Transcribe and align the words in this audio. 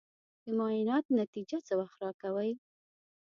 د 0.45 0.45
معاینات 0.57 1.05
نتیجه 1.19 1.59
څه 1.67 1.73
وخت 1.79 1.97
راکوې؟ 2.05 2.51